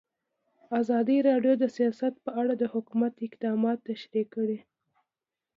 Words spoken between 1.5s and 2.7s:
د سیاست په اړه د